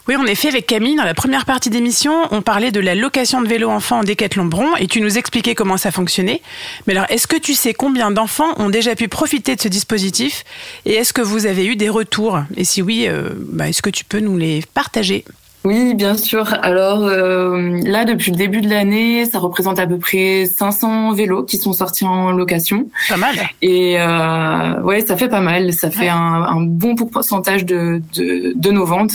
[0.09, 3.41] Oui, en effet, avec Camille, dans la première partie d'émission, on parlait de la location
[3.41, 6.41] de vélo enfant en Décathlon Bron, et tu nous expliquais comment ça fonctionnait.
[6.87, 10.43] Mais alors, est-ce que tu sais combien d'enfants ont déjà pu profiter de ce dispositif,
[10.85, 12.41] et est-ce que vous avez eu des retours?
[12.57, 15.23] Et si oui, euh, bah, est-ce que tu peux nous les partager?
[15.63, 16.53] Oui, bien sûr.
[16.63, 21.43] Alors euh, là, depuis le début de l'année, ça représente à peu près 500 vélos
[21.43, 22.89] qui sont sortis en location.
[23.09, 23.35] Pas mal.
[23.61, 25.71] Et euh, ouais, ça fait pas mal.
[25.73, 29.13] Ça fait un, un bon pourcentage de, de, de nos ventes.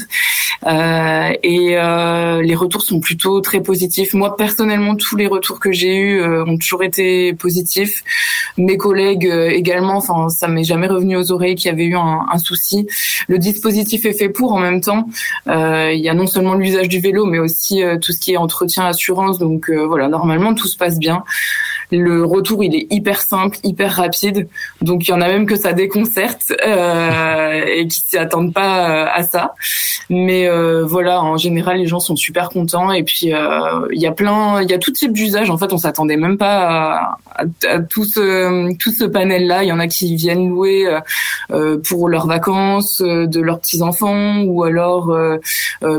[0.66, 4.14] Euh, et euh, les retours sont plutôt très positifs.
[4.14, 8.02] Moi, personnellement, tous les retours que j'ai eus euh, ont toujours été positifs.
[8.58, 9.96] Mes collègues euh, également.
[9.96, 12.86] Enfin, ça m'est jamais revenu aux oreilles qu'il y avait eu un, un souci.
[13.28, 14.52] Le dispositif est fait pour.
[14.52, 15.08] En même temps,
[15.48, 18.32] euh, il y a non seulement l'usage du vélo, mais aussi euh, tout ce qui
[18.32, 19.38] est entretien, assurance.
[19.38, 21.24] Donc voilà, normalement tout se passe bien.
[21.90, 24.48] Le retour, il est hyper simple, hyper rapide.
[24.82, 28.90] Donc il y en a même que ça déconcerte euh, et qui s'y attendent pas
[28.90, 29.54] euh, à ça.
[30.10, 32.92] Mais euh, voilà, en général, les gens sont super contents.
[32.92, 35.50] Et puis euh, il y a plein, il y a tout type d'usage.
[35.50, 39.62] En fait, on s'attendait même pas à, tout ce tout ce panel-là.
[39.64, 40.86] Il y en a qui viennent louer
[41.50, 45.16] euh, pour leurs vacances de leurs petits enfants ou alors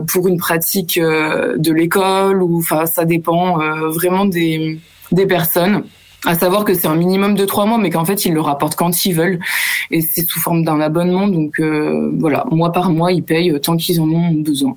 [0.07, 2.41] pour une pratique de l'école.
[2.41, 4.79] Ou enfin, ça dépend euh, vraiment des
[5.11, 5.83] des personnes.
[6.25, 8.75] À savoir que c'est un minimum de trois mois, mais qu'en fait ils le rapportent
[8.75, 9.39] quand ils veulent,
[9.91, 11.27] et c'est sous forme d'un abonnement.
[11.27, 14.75] Donc euh, voilà, mois par mois, ils payent euh, tant qu'ils en ont besoin.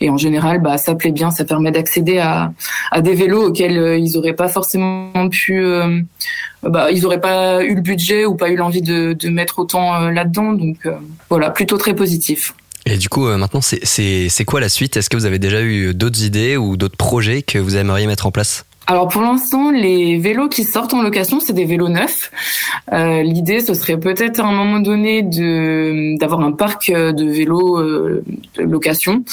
[0.00, 2.52] Et en général, bah ça plaît bien, ça permet d'accéder à,
[3.00, 5.60] des vélos auxquels euh, ils auraient pas forcément pu,
[6.62, 10.52] bah ils auraient pas eu le budget ou pas eu l'envie de, mettre autant là-dedans.
[10.52, 10.88] Donc
[11.28, 12.54] voilà, plutôt très positif.
[12.86, 14.96] Et du coup, maintenant, c'est quoi la suite?
[14.96, 18.26] Est-ce que vous avez déjà eu d'autres idées ou d'autres projets que vous aimeriez mettre
[18.26, 18.64] en place?
[18.90, 22.32] Alors pour l'instant, les vélos qui sortent en location, c'est des vélos neufs.
[22.94, 27.26] Euh, L'idée, ce serait peut-être à un moment donné de d'avoir un parc euh, de
[27.26, 28.24] vélos euh,
[28.56, 29.24] de location.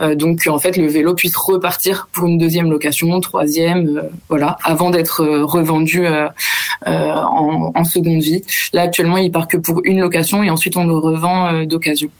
[0.00, 4.56] Euh, donc en fait, le vélo puisse repartir pour une deuxième location, troisième, euh, voilà,
[4.62, 6.06] avant d'être euh, revendu
[6.86, 8.44] en, en seconde vie.
[8.72, 12.10] Là actuellement, il part que pour une location et ensuite on le revend d'occasion.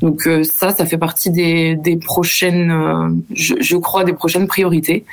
[0.00, 2.72] Donc ça, ça fait partie des, des prochaines,
[3.34, 5.04] je, je crois, des prochaines priorités.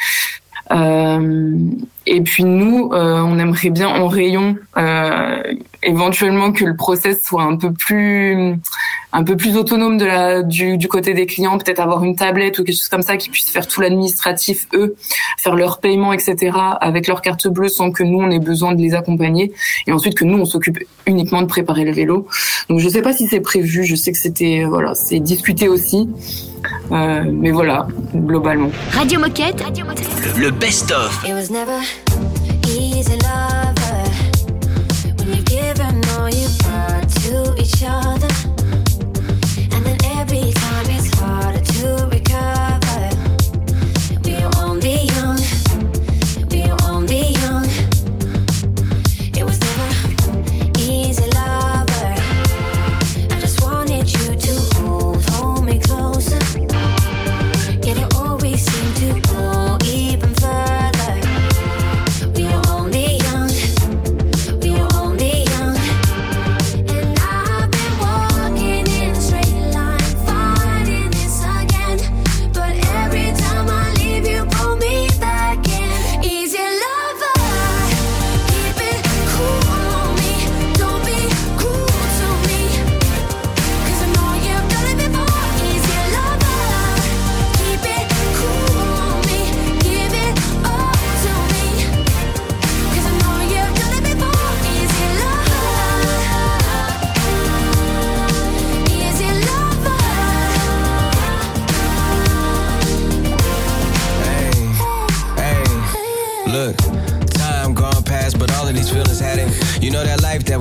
[0.72, 1.58] Euh,
[2.06, 5.42] et puis nous, euh, on aimerait bien en rayon, euh,
[5.84, 8.56] éventuellement que le process soit un peu plus,
[9.14, 12.60] un peu plus autonome de la, du, du côté des clients, peut-être avoir une tablette
[12.60, 14.96] ou quelque chose comme ça qui puisse faire tout l'administratif eux,
[15.38, 16.58] faire leur paiement, etc.
[16.82, 19.54] avec leur carte bleue sans que nous on ait besoin de les accompagner,
[19.88, 22.28] et ensuite que nous on s'occupe uniquement de préparer le vélo.
[22.70, 26.10] Donc je sais pas si c'est prévu, je sais que c'était, voilà, c'est discuté aussi,
[26.92, 28.70] Euh, mais voilà, globalement.
[28.92, 29.64] Radio Moquette.
[30.38, 31.24] Le best-of.
[31.26, 31.80] It was never
[32.68, 33.74] easy, lover.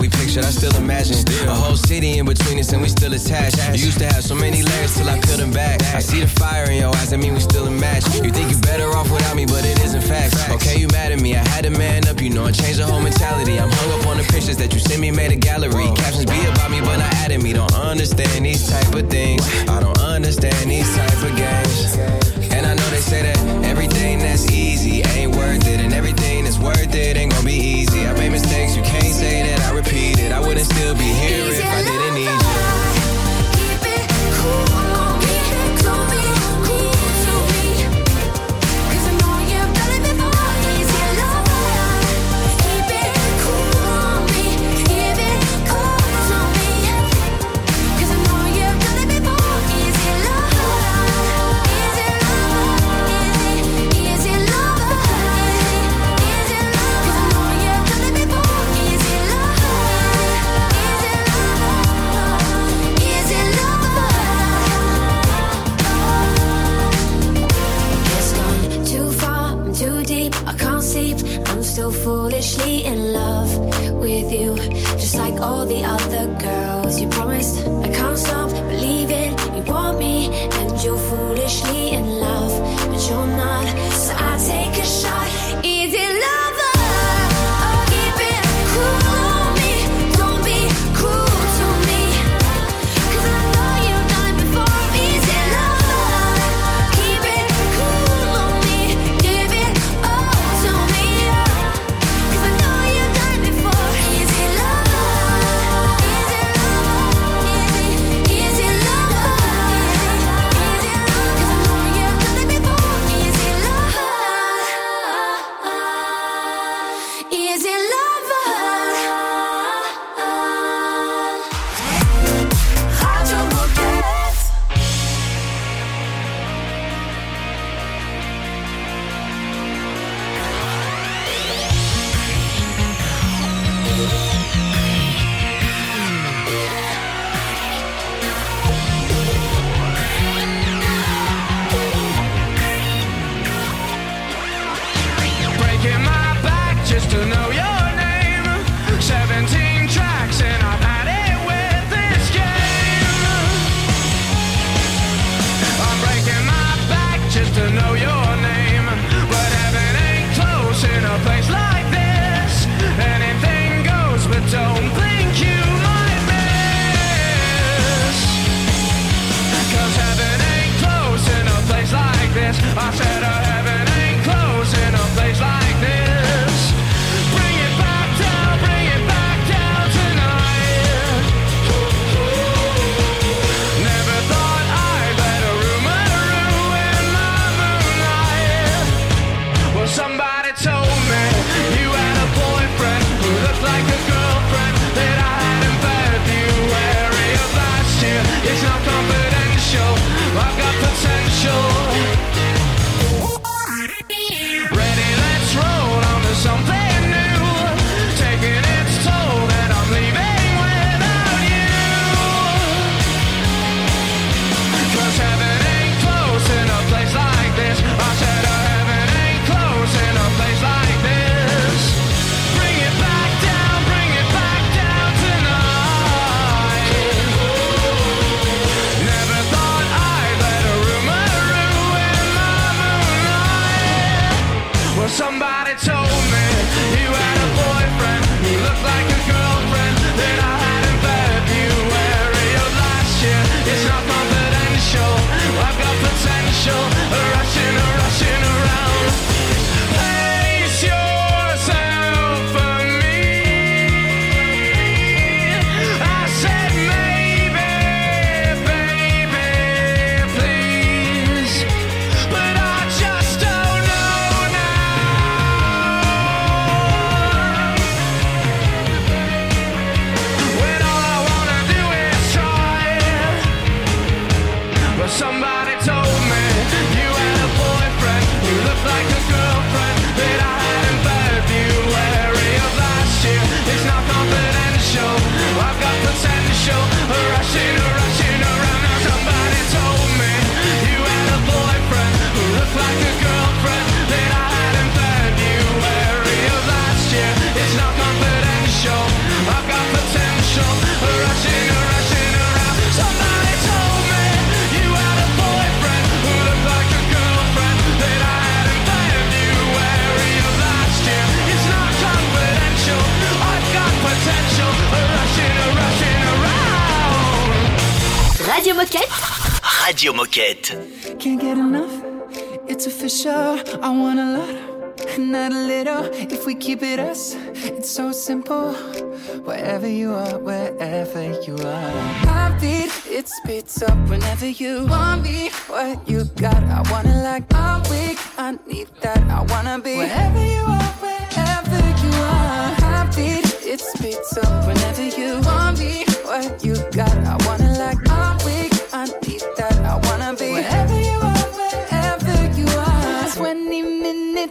[0.03, 1.15] We pictured, I still imagine.
[1.47, 3.57] A whole city in between us, and we still attached.
[3.79, 5.81] You used to have so many layers till I peeled them back.
[5.95, 8.05] I see the fire in your eyes, I mean we still a match.
[8.17, 10.35] You think you're better off without me, but it isn't fact.
[10.51, 12.87] Okay, you mad at me, I had to man up, you know, I changed the
[12.87, 13.61] whole mentality.
[13.61, 15.87] I'm hung up on the pictures that you sent me, made a gallery.
[15.95, 17.53] Captions be about me, but not adding me.
[17.53, 19.47] Don't understand these type of things.
[19.69, 21.97] I don't understand these type of games.
[22.51, 26.59] And I know they say that everything that's easy ain't worth it, and everything that's
[26.59, 28.05] worth it ain't gonna be easy.
[28.05, 28.72] I made mistakes,
[30.53, 32.12] wouldn't still be here if I didn't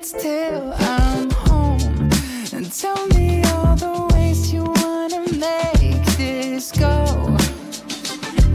[0.01, 2.09] minutes till I'm home.
[2.53, 7.05] And tell me all the ways you wanna make this go.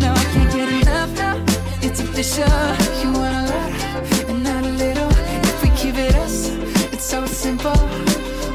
[0.00, 1.44] Now I can't get enough now.
[1.82, 2.44] It's official.
[3.02, 3.72] You want a lot
[4.28, 5.10] and not a little.
[5.50, 6.48] If we keep it us,
[6.92, 7.78] it's so simple.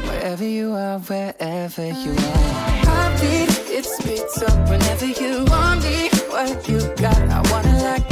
[0.08, 2.52] Wherever you are, wherever you are.
[2.86, 6.10] Heartbeat, it speeds up whenever you want me.
[6.30, 8.11] What you got, I wanna like.